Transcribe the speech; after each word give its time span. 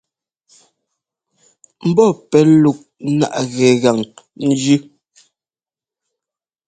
Mbɔ́ 1.89 2.09
pɛ́ 2.29 2.43
luk 2.61 2.77
náʼ 3.19 3.35
gɛgan 3.55 3.99
njʉ. 4.47 4.75